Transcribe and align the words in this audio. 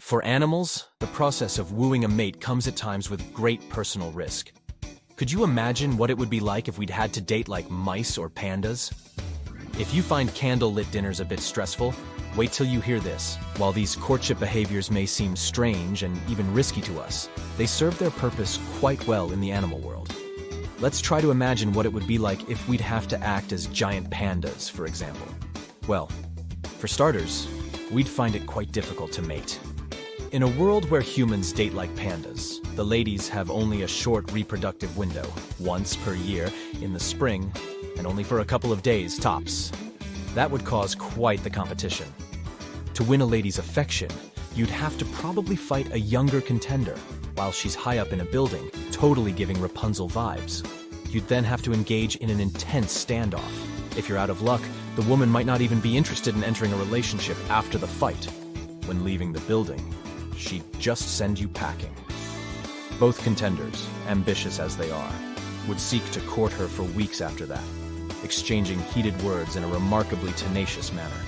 For 0.00 0.24
animals, 0.24 0.86
the 1.00 1.08
process 1.08 1.58
of 1.58 1.72
wooing 1.72 2.04
a 2.04 2.08
mate 2.08 2.40
comes 2.40 2.66
at 2.68 2.76
times 2.76 3.10
with 3.10 3.34
great 3.34 3.68
personal 3.68 4.10
risk. 4.12 4.52
Could 5.16 5.30
you 5.30 5.44
imagine 5.44 5.98
what 5.98 6.08
it 6.08 6.16
would 6.16 6.30
be 6.30 6.40
like 6.40 6.68
if 6.68 6.78
we'd 6.78 6.88
had 6.88 7.12
to 7.14 7.20
date 7.20 7.48
like 7.48 7.68
mice 7.68 8.16
or 8.16 8.30
pandas? 8.30 8.92
If 9.78 9.92
you 9.92 10.02
find 10.02 10.32
candle-lit 10.34 10.90
dinners 10.92 11.20
a 11.20 11.24
bit 11.24 11.40
stressful, 11.40 11.94
wait 12.36 12.52
till 12.52 12.66
you 12.66 12.80
hear 12.80 13.00
this. 13.00 13.36
While 13.58 13.72
these 13.72 13.96
courtship 13.96 14.38
behaviors 14.38 14.90
may 14.90 15.04
seem 15.04 15.34
strange 15.34 16.04
and 16.04 16.18
even 16.30 16.54
risky 16.54 16.80
to 16.82 17.00
us, 17.00 17.28
they 17.58 17.66
serve 17.66 17.98
their 17.98 18.10
purpose 18.10 18.58
quite 18.78 19.06
well 19.06 19.32
in 19.32 19.40
the 19.40 19.50
animal 19.50 19.80
world. 19.80 20.14
Let's 20.78 21.00
try 21.00 21.20
to 21.20 21.32
imagine 21.32 21.72
what 21.72 21.86
it 21.86 21.92
would 21.92 22.06
be 22.06 22.18
like 22.18 22.48
if 22.48 22.66
we'd 22.68 22.80
have 22.80 23.08
to 23.08 23.20
act 23.20 23.52
as 23.52 23.66
giant 23.66 24.10
pandas, 24.10 24.70
for 24.70 24.86
example. 24.86 25.26
Well, 25.88 26.08
for 26.78 26.86
starters, 26.86 27.48
we'd 27.92 28.08
find 28.08 28.36
it 28.36 28.46
quite 28.46 28.70
difficult 28.70 29.12
to 29.12 29.22
mate. 29.22 29.58
In 30.30 30.42
a 30.42 30.48
world 30.48 30.90
where 30.90 31.00
humans 31.00 31.54
date 31.54 31.72
like 31.72 31.88
pandas, 31.94 32.60
the 32.76 32.84
ladies 32.84 33.30
have 33.30 33.50
only 33.50 33.80
a 33.80 33.88
short 33.88 34.30
reproductive 34.30 34.94
window, 34.98 35.26
once 35.58 35.96
per 35.96 36.12
year 36.12 36.52
in 36.82 36.92
the 36.92 37.00
spring, 37.00 37.50
and 37.96 38.06
only 38.06 38.22
for 38.22 38.40
a 38.40 38.44
couple 38.44 38.70
of 38.70 38.82
days 38.82 39.18
tops. 39.18 39.72
That 40.34 40.50
would 40.50 40.66
cause 40.66 40.94
quite 40.94 41.42
the 41.42 41.48
competition. 41.48 42.12
To 42.92 43.04
win 43.04 43.22
a 43.22 43.26
lady's 43.26 43.56
affection, 43.56 44.10
you'd 44.54 44.68
have 44.68 44.98
to 44.98 45.06
probably 45.06 45.56
fight 45.56 45.90
a 45.94 45.98
younger 45.98 46.42
contender 46.42 46.96
while 47.34 47.50
she's 47.50 47.74
high 47.74 47.96
up 47.96 48.12
in 48.12 48.20
a 48.20 48.26
building, 48.26 48.70
totally 48.92 49.32
giving 49.32 49.58
Rapunzel 49.58 50.10
vibes. 50.10 50.62
You'd 51.10 51.28
then 51.28 51.44
have 51.44 51.62
to 51.62 51.72
engage 51.72 52.16
in 52.16 52.28
an 52.28 52.38
intense 52.38 52.92
standoff. 53.02 53.96
If 53.96 54.10
you're 54.10 54.18
out 54.18 54.28
of 54.28 54.42
luck, 54.42 54.60
the 54.94 55.08
woman 55.08 55.30
might 55.30 55.46
not 55.46 55.62
even 55.62 55.80
be 55.80 55.96
interested 55.96 56.36
in 56.36 56.44
entering 56.44 56.74
a 56.74 56.76
relationship 56.76 57.38
after 57.48 57.78
the 57.78 57.88
fight. 57.88 58.28
When 58.84 59.04
leaving 59.04 59.32
the 59.32 59.40
building, 59.40 59.82
she'd 60.38 60.64
just 60.78 61.16
send 61.16 61.38
you 61.38 61.48
packing. 61.48 61.94
Both 62.98 63.22
contenders, 63.22 63.86
ambitious 64.06 64.58
as 64.58 64.76
they 64.76 64.90
are, 64.90 65.12
would 65.66 65.80
seek 65.80 66.08
to 66.12 66.20
court 66.22 66.52
her 66.52 66.68
for 66.68 66.84
weeks 66.84 67.20
after 67.20 67.44
that, 67.46 67.64
exchanging 68.24 68.80
heated 68.80 69.20
words 69.22 69.56
in 69.56 69.64
a 69.64 69.68
remarkably 69.68 70.32
tenacious 70.32 70.92
manner. 70.92 71.20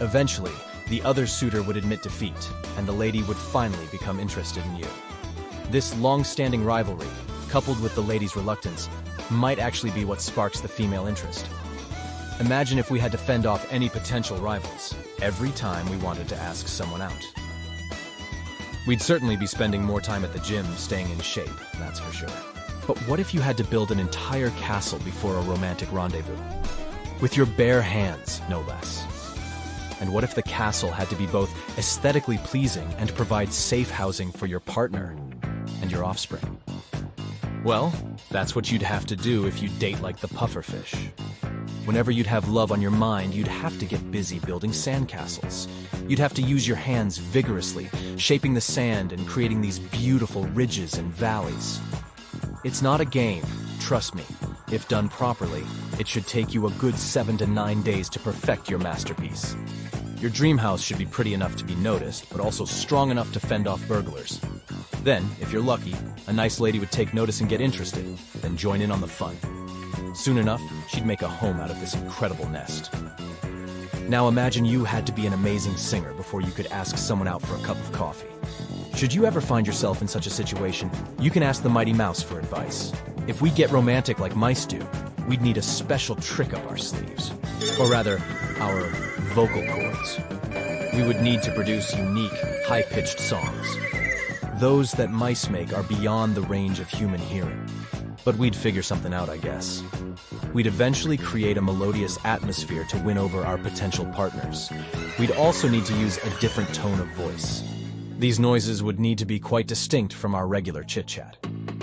Eventually, 0.00 0.52
the 0.88 1.02
other 1.02 1.26
suitor 1.26 1.62
would 1.62 1.76
admit 1.76 2.02
defeat, 2.02 2.50
and 2.76 2.86
the 2.86 2.92
lady 2.92 3.22
would 3.24 3.36
finally 3.36 3.86
become 3.90 4.18
interested 4.18 4.64
in 4.66 4.76
you. 4.76 4.86
This 5.70 5.94
long-standing 5.98 6.64
rivalry, 6.64 7.08
coupled 7.48 7.80
with 7.80 7.94
the 7.94 8.02
lady's 8.02 8.36
reluctance, 8.36 8.88
might 9.30 9.58
actually 9.58 9.90
be 9.90 10.04
what 10.04 10.22
sparks 10.22 10.60
the 10.60 10.68
female 10.68 11.06
interest. 11.06 11.46
Imagine 12.40 12.78
if 12.78 12.90
we 12.90 13.00
had 13.00 13.12
to 13.12 13.18
fend 13.18 13.46
off 13.46 13.70
any 13.70 13.88
potential 13.88 14.38
rivals 14.38 14.94
every 15.20 15.50
time 15.50 15.88
we 15.90 15.96
wanted 15.98 16.28
to 16.28 16.36
ask 16.36 16.68
someone 16.68 17.02
out. 17.02 17.37
We'd 18.88 19.02
certainly 19.02 19.36
be 19.36 19.46
spending 19.46 19.82
more 19.82 20.00
time 20.00 20.24
at 20.24 20.32
the 20.32 20.38
gym 20.38 20.64
staying 20.76 21.10
in 21.10 21.20
shape, 21.20 21.50
that's 21.78 22.00
for 22.00 22.10
sure. 22.10 22.30
But 22.86 22.96
what 23.00 23.20
if 23.20 23.34
you 23.34 23.40
had 23.42 23.58
to 23.58 23.64
build 23.64 23.90
an 23.90 24.00
entire 24.00 24.48
castle 24.52 24.98
before 25.00 25.36
a 25.36 25.42
romantic 25.42 25.92
rendezvous? 25.92 26.38
With 27.20 27.36
your 27.36 27.44
bare 27.44 27.82
hands, 27.82 28.40
no 28.48 28.62
less. 28.62 29.04
And 30.00 30.10
what 30.10 30.24
if 30.24 30.34
the 30.34 30.42
castle 30.42 30.90
had 30.90 31.10
to 31.10 31.16
be 31.16 31.26
both 31.26 31.54
aesthetically 31.76 32.38
pleasing 32.38 32.90
and 32.96 33.14
provide 33.14 33.52
safe 33.52 33.90
housing 33.90 34.32
for 34.32 34.46
your 34.46 34.60
partner 34.60 35.14
and 35.82 35.92
your 35.92 36.02
offspring? 36.02 36.58
Well, 37.64 37.92
that's 38.30 38.56
what 38.56 38.72
you'd 38.72 38.80
have 38.80 39.04
to 39.06 39.16
do 39.16 39.46
if 39.46 39.60
you 39.60 39.68
date 39.68 40.00
like 40.00 40.20
the 40.20 40.28
pufferfish. 40.28 41.10
Whenever 41.88 42.10
you'd 42.10 42.26
have 42.26 42.50
love 42.50 42.70
on 42.70 42.82
your 42.82 42.90
mind, 42.90 43.32
you'd 43.32 43.48
have 43.48 43.78
to 43.78 43.86
get 43.86 44.10
busy 44.10 44.38
building 44.40 44.72
sandcastles. 44.72 45.66
You'd 46.06 46.18
have 46.18 46.34
to 46.34 46.42
use 46.42 46.68
your 46.68 46.76
hands 46.76 47.16
vigorously, 47.16 47.88
shaping 48.18 48.52
the 48.52 48.60
sand 48.60 49.10
and 49.10 49.26
creating 49.26 49.62
these 49.62 49.78
beautiful 49.78 50.42
ridges 50.48 50.98
and 50.98 51.10
valleys. 51.14 51.80
It's 52.62 52.82
not 52.82 53.00
a 53.00 53.06
game, 53.06 53.42
trust 53.80 54.14
me. 54.14 54.24
If 54.70 54.86
done 54.88 55.08
properly, 55.08 55.64
it 55.98 56.06
should 56.06 56.26
take 56.26 56.52
you 56.52 56.66
a 56.66 56.72
good 56.72 56.94
seven 56.94 57.38
to 57.38 57.46
nine 57.46 57.80
days 57.80 58.10
to 58.10 58.18
perfect 58.18 58.68
your 58.68 58.80
masterpiece. 58.80 59.56
Your 60.20 60.30
dream 60.30 60.58
house 60.58 60.82
should 60.82 60.98
be 60.98 61.06
pretty 61.06 61.32
enough 61.32 61.56
to 61.56 61.64
be 61.64 61.74
noticed, 61.76 62.28
but 62.28 62.38
also 62.38 62.66
strong 62.66 63.10
enough 63.10 63.32
to 63.32 63.40
fend 63.40 63.66
off 63.66 63.88
burglars. 63.88 64.38
Then, 65.04 65.26
if 65.40 65.54
you're 65.54 65.62
lucky, 65.62 65.96
a 66.26 66.34
nice 66.34 66.60
lady 66.60 66.80
would 66.80 66.92
take 66.92 67.14
notice 67.14 67.40
and 67.40 67.48
get 67.48 67.62
interested, 67.62 68.04
then 68.42 68.58
join 68.58 68.82
in 68.82 68.90
on 68.90 69.00
the 69.00 69.08
fun. 69.08 69.38
Soon 70.14 70.38
enough, 70.38 70.62
she'd 70.88 71.06
make 71.06 71.22
a 71.22 71.28
home 71.28 71.60
out 71.60 71.70
of 71.70 71.80
this 71.80 71.94
incredible 71.94 72.48
nest. 72.48 72.90
Now 74.08 74.28
imagine 74.28 74.64
you 74.64 74.84
had 74.84 75.06
to 75.06 75.12
be 75.12 75.26
an 75.26 75.32
amazing 75.32 75.76
singer 75.76 76.14
before 76.14 76.40
you 76.40 76.50
could 76.50 76.66
ask 76.68 76.96
someone 76.96 77.28
out 77.28 77.42
for 77.42 77.54
a 77.54 77.62
cup 77.62 77.76
of 77.76 77.92
coffee. 77.92 78.28
Should 78.96 79.12
you 79.14 79.26
ever 79.26 79.40
find 79.40 79.66
yourself 79.66 80.02
in 80.02 80.08
such 80.08 80.26
a 80.26 80.30
situation, 80.30 80.90
you 81.20 81.30
can 81.30 81.42
ask 81.42 81.62
the 81.62 81.68
Mighty 81.68 81.92
Mouse 81.92 82.22
for 82.22 82.38
advice. 82.38 82.92
If 83.26 83.42
we 83.42 83.50
get 83.50 83.70
romantic 83.70 84.18
like 84.18 84.34
mice 84.34 84.64
do, 84.64 84.80
we'd 85.28 85.42
need 85.42 85.58
a 85.58 85.62
special 85.62 86.16
trick 86.16 86.54
up 86.54 86.68
our 86.70 86.78
sleeves. 86.78 87.32
Or 87.78 87.88
rather, 87.88 88.20
our 88.60 88.86
vocal 89.34 89.62
cords. 89.66 90.18
We 90.94 91.04
would 91.04 91.20
need 91.20 91.42
to 91.42 91.52
produce 91.54 91.94
unique, 91.94 92.32
high-pitched 92.66 93.20
songs. 93.20 93.76
Those 94.54 94.90
that 94.92 95.10
mice 95.10 95.48
make 95.48 95.72
are 95.72 95.84
beyond 95.84 96.34
the 96.34 96.42
range 96.42 96.80
of 96.80 96.88
human 96.88 97.20
hearing. 97.20 97.68
But 98.24 98.36
we'd 98.36 98.56
figure 98.56 98.82
something 98.82 99.14
out, 99.14 99.28
I 99.28 99.36
guess. 99.36 99.82
We'd 100.54 100.66
eventually 100.66 101.16
create 101.16 101.58
a 101.58 101.62
melodious 101.62 102.18
atmosphere 102.24 102.84
to 102.84 102.98
win 102.98 103.18
over 103.18 103.44
our 103.44 103.58
potential 103.58 104.06
partners. 104.06 104.70
We'd 105.18 105.32
also 105.32 105.68
need 105.68 105.84
to 105.86 105.94
use 105.94 106.16
a 106.18 106.40
different 106.40 106.74
tone 106.74 106.98
of 107.00 107.08
voice. 107.08 107.62
These 108.18 108.40
noises 108.40 108.82
would 108.82 108.98
need 108.98 109.18
to 109.18 109.26
be 109.26 109.38
quite 109.38 109.66
distinct 109.66 110.12
from 110.12 110.34
our 110.34 110.46
regular 110.46 110.82
chit-chat. 110.82 111.36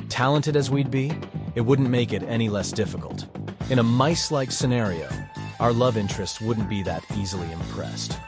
Talented 0.09 0.55
as 0.55 0.71
we'd 0.71 0.91
be, 0.91 1.13
it 1.55 1.61
wouldn't 1.61 1.89
make 1.89 2.11
it 2.11 2.23
any 2.23 2.49
less 2.49 2.71
difficult. 2.71 3.27
In 3.69 3.79
a 3.79 3.83
mice-like 3.83 4.51
scenario, 4.51 5.09
our 5.59 5.71
love 5.71 5.95
interests 5.95 6.41
wouldn't 6.41 6.69
be 6.69 6.83
that 6.83 7.03
easily 7.15 7.49
impressed. 7.51 8.19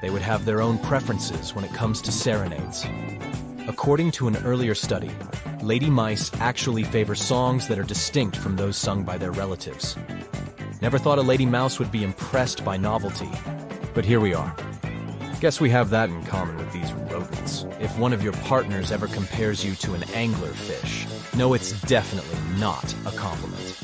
They 0.00 0.10
would 0.10 0.22
have 0.22 0.44
their 0.44 0.60
own 0.60 0.78
preferences 0.78 1.54
when 1.54 1.64
it 1.64 1.72
comes 1.72 2.00
to 2.02 2.12
serenades. 2.12 2.84
According 3.68 4.12
to 4.12 4.28
an 4.28 4.36
earlier 4.46 4.74
study, 4.74 5.10
lady 5.60 5.90
mice 5.90 6.30
actually 6.40 6.84
favor 6.84 7.14
songs 7.14 7.68
that 7.68 7.78
are 7.78 7.84
distinct 7.84 8.34
from 8.34 8.56
those 8.56 8.78
sung 8.78 9.04
by 9.04 9.18
their 9.18 9.30
relatives. 9.30 9.94
Never 10.80 10.96
thought 10.98 11.18
a 11.18 11.22
lady 11.22 11.44
mouse 11.44 11.78
would 11.78 11.92
be 11.92 12.02
impressed 12.02 12.64
by 12.64 12.78
novelty, 12.78 13.28
but 13.92 14.06
here 14.06 14.20
we 14.20 14.32
are. 14.32 14.56
Guess 15.40 15.60
we 15.60 15.68
have 15.68 15.90
that 15.90 16.08
in 16.08 16.24
common 16.24 16.56
with 16.56 16.72
these 16.72 16.90
rodents. 17.12 17.66
If 17.78 17.96
one 17.98 18.14
of 18.14 18.22
your 18.22 18.32
partners 18.32 18.90
ever 18.90 19.06
compares 19.06 19.62
you 19.62 19.74
to 19.74 19.92
an 19.92 20.00
anglerfish, 20.00 21.06
no, 21.36 21.52
it's 21.52 21.78
definitely 21.82 22.38
not 22.58 22.94
a 23.04 23.12
compliment. 23.12 23.78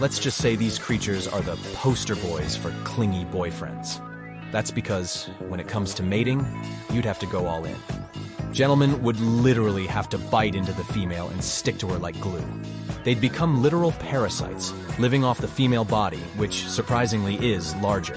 Let's 0.00 0.18
just 0.18 0.36
say 0.36 0.54
these 0.54 0.78
creatures 0.78 1.26
are 1.26 1.40
the 1.40 1.56
poster 1.72 2.16
boys 2.16 2.56
for 2.56 2.72
clingy 2.84 3.24
boyfriends. 3.24 4.02
That's 4.52 4.70
because, 4.70 5.30
when 5.48 5.60
it 5.60 5.66
comes 5.66 5.94
to 5.94 6.02
mating, 6.02 6.46
you'd 6.92 7.06
have 7.06 7.18
to 7.20 7.26
go 7.26 7.46
all 7.46 7.64
in. 7.64 7.76
Gentlemen 8.54 9.02
would 9.02 9.18
literally 9.18 9.84
have 9.88 10.08
to 10.10 10.16
bite 10.16 10.54
into 10.54 10.72
the 10.72 10.84
female 10.84 11.26
and 11.26 11.42
stick 11.42 11.76
to 11.78 11.88
her 11.88 11.98
like 11.98 12.18
glue. 12.20 12.44
They'd 13.02 13.20
become 13.20 13.60
literal 13.60 13.90
parasites, 13.90 14.72
living 14.96 15.24
off 15.24 15.40
the 15.40 15.48
female 15.48 15.84
body, 15.84 16.20
which 16.36 16.68
surprisingly 16.68 17.34
is 17.44 17.74
larger. 17.76 18.16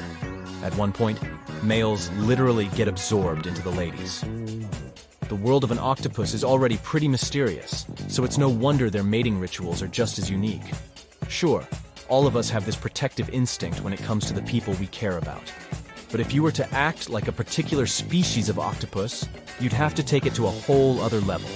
At 0.61 0.75
one 0.75 0.93
point, 0.93 1.19
males 1.63 2.11
literally 2.17 2.67
get 2.75 2.87
absorbed 2.87 3.47
into 3.47 3.63
the 3.63 3.71
ladies. 3.71 4.23
The 5.27 5.35
world 5.35 5.63
of 5.63 5.71
an 5.71 5.79
octopus 5.79 6.35
is 6.35 6.43
already 6.43 6.77
pretty 6.83 7.07
mysterious, 7.07 7.87
so 8.07 8.23
it's 8.23 8.37
no 8.37 8.47
wonder 8.47 8.91
their 8.91 9.03
mating 9.03 9.39
rituals 9.39 9.81
are 9.81 9.87
just 9.87 10.19
as 10.19 10.29
unique. 10.29 10.71
Sure, 11.29 11.67
all 12.09 12.27
of 12.27 12.35
us 12.35 12.51
have 12.51 12.63
this 12.63 12.75
protective 12.75 13.27
instinct 13.31 13.81
when 13.81 13.91
it 13.91 14.03
comes 14.03 14.27
to 14.27 14.33
the 14.33 14.43
people 14.43 14.75
we 14.75 14.85
care 14.87 15.17
about. 15.17 15.51
But 16.09 16.21
if 16.21 16.33
you 16.33 16.41
were 16.41 16.53
to 16.53 16.73
act 16.73 17.09
like 17.09 17.27
a 17.27 17.33
particular 17.33 17.85
species 17.85 18.47
of 18.47 18.59
octopus, 18.59 19.27
you'd 19.59 19.73
have 19.73 19.93
to 19.95 20.03
take 20.03 20.25
it 20.25 20.33
to 20.35 20.47
a 20.47 20.51
whole 20.51 21.01
other 21.01 21.19
level. 21.21 21.49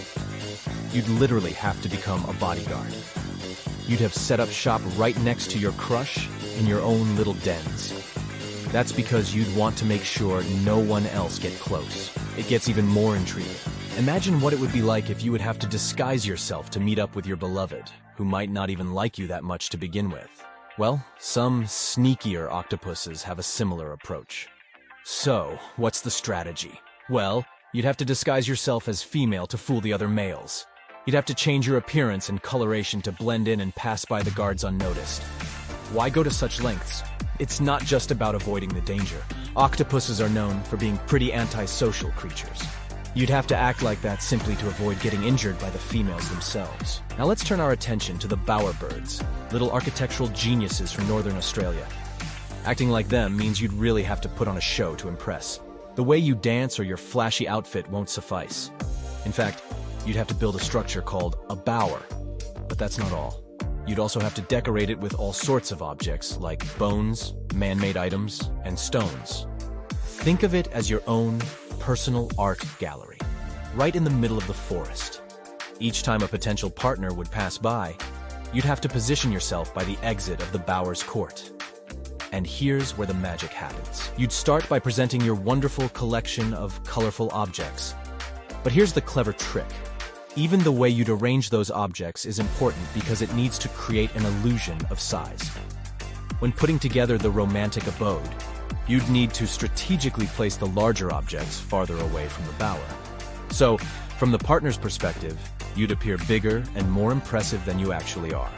You'd 0.91 1.07
literally 1.07 1.53
have 1.53 1.81
to 1.83 1.89
become 1.89 2.23
a 2.25 2.33
bodyguard. 2.33 2.93
You'd 3.87 4.01
have 4.01 4.13
set 4.13 4.39
up 4.41 4.49
shop 4.49 4.81
right 4.97 5.17
next 5.21 5.51
to 5.51 5.59
your 5.59 5.71
crush 5.73 6.27
in 6.57 6.67
your 6.67 6.81
own 6.81 7.15
little 7.15 7.33
dens. 7.35 7.93
That's 8.71 8.91
because 8.91 9.33
you'd 9.33 9.55
want 9.55 9.77
to 9.77 9.85
make 9.85 10.03
sure 10.03 10.43
no 10.63 10.79
one 10.79 11.05
else 11.07 11.39
get 11.39 11.53
close. 11.59 12.11
It 12.37 12.47
gets 12.47 12.67
even 12.67 12.87
more 12.87 13.15
intriguing. 13.15 13.55
Imagine 13.97 14.39
what 14.41 14.53
it 14.53 14.59
would 14.59 14.73
be 14.73 14.81
like 14.81 15.09
if 15.09 15.23
you 15.23 15.31
would 15.31 15.41
have 15.41 15.59
to 15.59 15.67
disguise 15.67 16.27
yourself 16.27 16.69
to 16.71 16.79
meet 16.79 16.99
up 16.99 17.15
with 17.15 17.25
your 17.25 17.37
beloved, 17.37 17.89
who 18.15 18.25
might 18.25 18.49
not 18.49 18.69
even 18.69 18.93
like 18.93 19.17
you 19.17 19.27
that 19.27 19.43
much 19.43 19.69
to 19.69 19.77
begin 19.77 20.09
with. 20.09 20.50
Well, 20.81 21.05
some 21.19 21.65
sneakier 21.65 22.49
octopuses 22.49 23.21
have 23.21 23.37
a 23.37 23.43
similar 23.43 23.91
approach. 23.93 24.47
So, 25.03 25.59
what's 25.75 26.01
the 26.01 26.09
strategy? 26.09 26.71
Well, 27.07 27.45
you'd 27.71 27.85
have 27.85 27.97
to 27.97 28.03
disguise 28.03 28.47
yourself 28.47 28.87
as 28.87 29.03
female 29.03 29.45
to 29.45 29.59
fool 29.59 29.79
the 29.81 29.93
other 29.93 30.07
males. 30.07 30.65
You'd 31.05 31.13
have 31.13 31.25
to 31.25 31.35
change 31.35 31.67
your 31.67 31.77
appearance 31.77 32.29
and 32.29 32.41
coloration 32.41 32.99
to 33.03 33.11
blend 33.11 33.47
in 33.47 33.59
and 33.59 33.75
pass 33.75 34.05
by 34.05 34.23
the 34.23 34.31
guards 34.31 34.63
unnoticed. 34.63 35.21
Why 35.93 36.09
go 36.09 36.23
to 36.23 36.31
such 36.31 36.63
lengths? 36.63 37.03
It's 37.37 37.61
not 37.61 37.83
just 37.83 38.09
about 38.09 38.33
avoiding 38.33 38.69
the 38.69 38.81
danger. 38.81 39.21
Octopuses 39.55 40.19
are 40.19 40.29
known 40.29 40.63
for 40.63 40.77
being 40.77 40.97
pretty 41.05 41.31
antisocial 41.31 42.09
creatures. 42.13 42.59
You'd 43.13 43.29
have 43.29 43.47
to 43.47 43.57
act 43.57 43.81
like 43.81 44.01
that 44.03 44.23
simply 44.23 44.55
to 44.55 44.67
avoid 44.67 44.97
getting 45.01 45.23
injured 45.23 45.59
by 45.59 45.69
the 45.69 45.77
females 45.77 46.29
themselves. 46.29 47.01
Now 47.17 47.25
let's 47.25 47.43
turn 47.43 47.59
our 47.59 47.73
attention 47.73 48.17
to 48.19 48.27
the 48.27 48.37
bowerbirds, 48.37 49.21
little 49.51 49.69
architectural 49.69 50.29
geniuses 50.29 50.93
from 50.93 51.09
northern 51.09 51.35
Australia. 51.35 51.85
Acting 52.63 52.89
like 52.89 53.09
them 53.09 53.35
means 53.35 53.59
you'd 53.59 53.73
really 53.73 54.03
have 54.03 54.21
to 54.21 54.29
put 54.29 54.47
on 54.47 54.55
a 54.55 54.61
show 54.61 54.95
to 54.95 55.09
impress. 55.09 55.59
The 55.95 56.03
way 56.03 56.19
you 56.19 56.35
dance 56.35 56.79
or 56.79 56.83
your 56.83 56.95
flashy 56.95 57.49
outfit 57.49 57.85
won't 57.89 58.09
suffice. 58.09 58.71
In 59.25 59.33
fact, 59.33 59.61
you'd 60.05 60.15
have 60.15 60.27
to 60.27 60.33
build 60.33 60.55
a 60.55 60.59
structure 60.59 61.01
called 61.01 61.37
a 61.49 61.55
bower. 61.55 62.01
But 62.69 62.77
that's 62.77 62.97
not 62.97 63.11
all. 63.11 63.43
You'd 63.85 63.99
also 63.99 64.21
have 64.21 64.35
to 64.35 64.41
decorate 64.43 64.89
it 64.89 64.99
with 64.99 65.15
all 65.15 65.33
sorts 65.33 65.73
of 65.73 65.81
objects 65.81 66.37
like 66.37 66.77
bones, 66.77 67.33
man-made 67.53 67.97
items, 67.97 68.51
and 68.63 68.79
stones. 68.79 69.47
Think 69.89 70.43
of 70.43 70.55
it 70.55 70.69
as 70.71 70.89
your 70.89 71.01
own 71.07 71.41
personal 71.81 72.29
art 72.37 72.63
gallery, 72.77 73.17
right 73.73 73.95
in 73.95 74.03
the 74.03 74.09
middle 74.09 74.37
of 74.37 74.45
the 74.45 74.53
forest. 74.53 75.23
Each 75.79 76.03
time 76.03 76.21
a 76.21 76.27
potential 76.27 76.69
partner 76.69 77.11
would 77.11 77.31
pass 77.31 77.57
by, 77.57 77.95
you'd 78.53 78.63
have 78.63 78.81
to 78.81 78.89
position 78.89 79.31
yourself 79.31 79.73
by 79.73 79.83
the 79.83 79.97
exit 80.03 80.39
of 80.43 80.51
the 80.51 80.59
bower's 80.59 81.01
court. 81.01 81.51
And 82.31 82.45
here's 82.45 82.95
where 82.95 83.07
the 83.07 83.15
magic 83.15 83.49
happens. 83.49 84.11
You'd 84.15 84.31
start 84.31 84.69
by 84.69 84.77
presenting 84.77 85.21
your 85.21 85.33
wonderful 85.33 85.89
collection 85.89 86.53
of 86.53 86.81
colorful 86.83 87.31
objects. 87.31 87.95
But 88.63 88.71
here's 88.71 88.93
the 88.93 89.01
clever 89.01 89.33
trick. 89.33 89.65
Even 90.35 90.59
the 90.59 90.71
way 90.71 90.87
you'd 90.87 91.09
arrange 91.09 91.49
those 91.49 91.71
objects 91.71 92.25
is 92.25 92.37
important 92.37 92.85
because 92.93 93.23
it 93.23 93.33
needs 93.33 93.57
to 93.57 93.67
create 93.69 94.13
an 94.15 94.23
illusion 94.23 94.77
of 94.91 94.99
size. 94.99 95.49
When 96.39 96.51
putting 96.51 96.77
together 96.77 97.17
the 97.17 97.31
romantic 97.31 97.87
abode, 97.87 98.29
you'd 98.87 99.07
need 99.09 99.33
to 99.33 99.47
strategically 99.47 100.27
place 100.27 100.55
the 100.55 100.67
larger 100.67 101.11
objects 101.13 101.59
farther 101.59 101.97
away 101.99 102.27
from 102.27 102.45
the 102.45 102.53
bower. 102.53 102.85
So, 103.49 103.77
from 103.77 104.31
the 104.31 104.39
partner's 104.39 104.77
perspective, 104.77 105.39
you'd 105.75 105.91
appear 105.91 106.17
bigger 106.27 106.63
and 106.75 106.91
more 106.91 107.11
impressive 107.11 107.63
than 107.65 107.79
you 107.79 107.91
actually 107.91 108.33
are. 108.33 108.51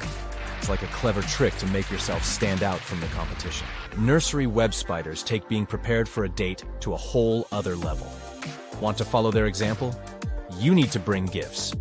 It's 0.59 0.69
like 0.69 0.81
a 0.81 0.87
clever 0.87 1.21
trick 1.23 1.55
to 1.57 1.65
make 1.67 1.91
yourself 1.91 2.23
stand 2.23 2.63
out 2.63 2.79
from 2.79 2.99
the 3.01 3.07
competition. 3.07 3.67
Nursery 3.97 4.47
web 4.47 4.73
spiders 4.73 5.21
take 5.21 5.47
being 5.49 5.65
prepared 5.65 6.07
for 6.07 6.23
a 6.23 6.29
date 6.29 6.63
to 6.79 6.93
a 6.93 6.97
whole 6.97 7.47
other 7.51 7.75
level. 7.75 8.11
Want 8.79 8.97
to 8.99 9.05
follow 9.05 9.29
their 9.29 9.47
example? 9.47 9.93
You 10.57 10.73
need 10.73 10.91
to 10.91 10.99
bring 10.99 11.25
gifts. 11.25 11.73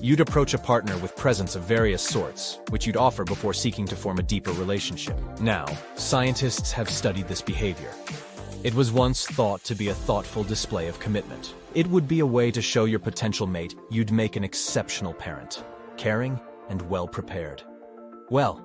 You'd 0.00 0.20
approach 0.20 0.54
a 0.54 0.58
partner 0.58 0.96
with 0.98 1.16
presents 1.16 1.56
of 1.56 1.64
various 1.64 2.02
sorts, 2.02 2.60
which 2.70 2.86
you'd 2.86 2.96
offer 2.96 3.24
before 3.24 3.52
seeking 3.52 3.84
to 3.86 3.96
form 3.96 4.20
a 4.20 4.22
deeper 4.22 4.52
relationship. 4.52 5.18
Now, 5.40 5.66
scientists 5.96 6.70
have 6.70 6.88
studied 6.88 7.26
this 7.26 7.42
behavior. 7.42 7.90
It 8.62 8.74
was 8.74 8.92
once 8.92 9.26
thought 9.26 9.64
to 9.64 9.74
be 9.74 9.88
a 9.88 9.94
thoughtful 9.94 10.44
display 10.44 10.86
of 10.86 11.00
commitment. 11.00 11.54
It 11.74 11.88
would 11.88 12.06
be 12.06 12.20
a 12.20 12.26
way 12.26 12.52
to 12.52 12.62
show 12.62 12.84
your 12.84 13.00
potential 13.00 13.48
mate 13.48 13.74
you'd 13.90 14.12
make 14.12 14.36
an 14.36 14.44
exceptional 14.44 15.14
parent, 15.14 15.64
caring 15.96 16.40
and 16.68 16.80
well 16.82 17.08
prepared. 17.08 17.64
Well, 18.30 18.62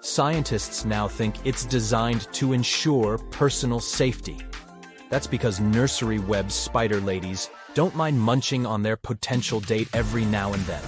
scientists 0.00 0.84
now 0.84 1.08
think 1.08 1.34
it's 1.46 1.64
designed 1.64 2.30
to 2.34 2.52
ensure 2.52 3.16
personal 3.30 3.80
safety. 3.80 4.36
That's 5.08 5.26
because 5.26 5.60
nursery 5.60 6.18
web 6.18 6.52
spider 6.52 7.00
ladies 7.00 7.48
don't 7.74 7.94
mind 7.96 8.20
munching 8.20 8.66
on 8.66 8.82
their 8.82 8.96
potential 8.96 9.58
date 9.58 9.88
every 9.92 10.24
now 10.24 10.52
and 10.52 10.62
then. 10.64 10.82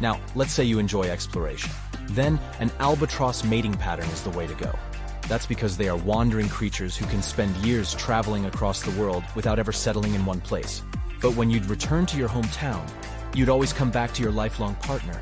Now, 0.00 0.20
let's 0.34 0.52
say 0.52 0.64
you 0.64 0.78
enjoy 0.78 1.04
exploration. 1.04 1.72
Then, 2.10 2.38
an 2.60 2.70
albatross 2.78 3.42
mating 3.42 3.74
pattern 3.74 4.08
is 4.10 4.22
the 4.22 4.30
way 4.30 4.46
to 4.46 4.54
go. 4.54 4.78
That's 5.26 5.46
because 5.46 5.78
they 5.78 5.88
are 5.88 5.96
wandering 5.96 6.50
creatures 6.50 6.94
who 6.94 7.06
can 7.06 7.22
spend 7.22 7.56
years 7.56 7.94
traveling 7.94 8.44
across 8.44 8.82
the 8.82 9.00
world 9.00 9.24
without 9.34 9.58
ever 9.58 9.72
settling 9.72 10.14
in 10.14 10.26
one 10.26 10.42
place. 10.42 10.82
But 11.22 11.34
when 11.34 11.48
you'd 11.48 11.66
return 11.66 12.04
to 12.06 12.18
your 12.18 12.28
hometown, 12.28 12.86
you'd 13.34 13.48
always 13.48 13.72
come 13.72 13.90
back 13.90 14.12
to 14.14 14.22
your 14.22 14.32
lifelong 14.32 14.74
partner. 14.76 15.18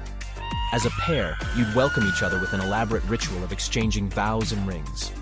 As 0.72 0.84
a 0.84 0.90
pair, 0.90 1.36
you'd 1.56 1.72
welcome 1.76 2.08
each 2.08 2.24
other 2.24 2.40
with 2.40 2.52
an 2.52 2.60
elaborate 2.60 3.04
ritual 3.04 3.44
of 3.44 3.52
exchanging 3.52 4.08
vows 4.08 4.50
and 4.50 4.66
rings. 4.66 5.12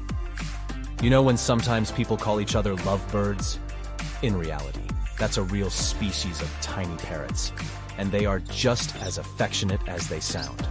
You 1.02 1.10
know 1.10 1.22
when 1.22 1.36
sometimes 1.36 1.92
people 1.92 2.16
call 2.16 2.40
each 2.40 2.54
other 2.54 2.74
lovebirds? 2.76 3.58
In 4.22 4.36
reality, 4.36 4.82
that's 5.18 5.38
a 5.38 5.42
real 5.42 5.70
species 5.70 6.42
of 6.42 6.54
tiny 6.60 6.94
parrots, 6.98 7.52
and 7.96 8.12
they 8.12 8.26
are 8.26 8.40
just 8.40 8.94
as 8.96 9.16
affectionate 9.16 9.80
as 9.88 10.10
they 10.10 10.20
sound. 10.20 10.68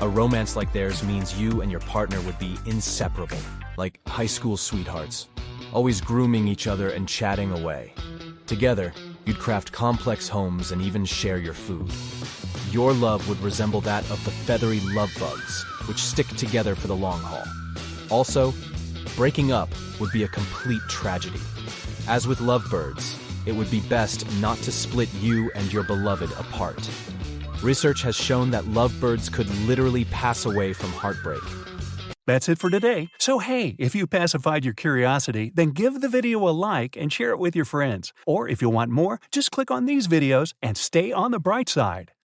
A 0.00 0.08
romance 0.08 0.56
like 0.56 0.72
theirs 0.72 1.02
means 1.02 1.38
you 1.38 1.60
and 1.60 1.70
your 1.70 1.80
partner 1.80 2.18
would 2.22 2.38
be 2.38 2.56
inseparable, 2.64 3.36
like 3.76 4.00
high 4.06 4.26
school 4.26 4.56
sweethearts, 4.56 5.28
always 5.74 6.00
grooming 6.00 6.48
each 6.48 6.66
other 6.66 6.88
and 6.88 7.06
chatting 7.06 7.52
away. 7.52 7.92
Together, 8.46 8.94
you'd 9.26 9.38
craft 9.38 9.70
complex 9.70 10.26
homes 10.26 10.72
and 10.72 10.80
even 10.80 11.04
share 11.04 11.36
your 11.36 11.52
food. 11.52 11.90
Your 12.70 12.94
love 12.94 13.28
would 13.28 13.40
resemble 13.40 13.82
that 13.82 14.10
of 14.10 14.24
the 14.24 14.30
feathery 14.30 14.80
love 14.94 15.12
bugs, 15.20 15.62
which 15.86 15.98
stick 15.98 16.26
together 16.38 16.74
for 16.74 16.86
the 16.86 16.96
long 16.96 17.20
haul. 17.20 17.44
Also, 18.08 18.54
breaking 19.16 19.52
up 19.52 19.68
would 20.00 20.12
be 20.12 20.24
a 20.24 20.28
complete 20.28 20.82
tragedy. 20.88 21.40
As 22.08 22.26
with 22.26 22.40
lovebirds, 22.40 23.18
it 23.46 23.52
would 23.52 23.70
be 23.70 23.80
best 23.80 24.26
not 24.40 24.58
to 24.58 24.72
split 24.72 25.12
you 25.14 25.50
and 25.54 25.72
your 25.72 25.82
beloved 25.82 26.30
apart. 26.32 26.88
Research 27.62 28.02
has 28.02 28.16
shown 28.16 28.50
that 28.50 28.66
lovebirds 28.66 29.28
could 29.28 29.48
literally 29.66 30.04
pass 30.06 30.46
away 30.46 30.72
from 30.72 30.90
heartbreak. 30.90 31.42
That's 32.26 32.48
it 32.48 32.58
for 32.58 32.70
today. 32.70 33.08
So, 33.18 33.40
hey, 33.40 33.74
if 33.78 33.94
you 33.94 34.06
pacified 34.06 34.64
your 34.64 34.74
curiosity, 34.74 35.50
then 35.54 35.70
give 35.70 36.00
the 36.00 36.08
video 36.08 36.48
a 36.48 36.50
like 36.50 36.96
and 36.96 37.12
share 37.12 37.30
it 37.30 37.38
with 37.38 37.56
your 37.56 37.64
friends. 37.64 38.12
Or 38.26 38.48
if 38.48 38.62
you 38.62 38.70
want 38.70 38.92
more, 38.92 39.20
just 39.32 39.50
click 39.50 39.70
on 39.70 39.86
these 39.86 40.06
videos 40.06 40.54
and 40.62 40.76
stay 40.76 41.10
on 41.10 41.32
the 41.32 41.40
bright 41.40 41.68
side. 41.68 42.12